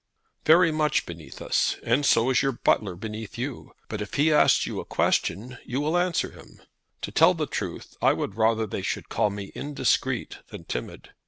"Very 0.47 0.71
much 0.71 1.05
beneath 1.05 1.43
us, 1.43 1.75
and 1.83 2.03
so 2.07 2.31
is 2.31 2.41
your 2.41 2.53
butler 2.53 2.95
beneath 2.95 3.37
you. 3.37 3.75
But 3.87 4.01
if 4.01 4.15
he 4.15 4.33
asks 4.33 4.65
you 4.65 4.79
a 4.79 4.83
question, 4.83 5.59
you 5.63 5.95
answer 5.95 6.31
him. 6.31 6.59
To 7.03 7.11
tell 7.11 7.35
the 7.35 7.45
truth 7.45 7.95
I 8.01 8.13
would 8.13 8.33
rather 8.33 8.65
they 8.65 8.81
should 8.81 9.09
call 9.09 9.29
me 9.29 9.51
indiscreet 9.53 10.39
than 10.49 10.63
timid. 10.63 11.11